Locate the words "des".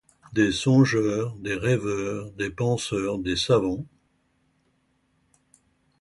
0.33-0.51, 1.35-1.53, 2.31-2.49, 3.19-3.35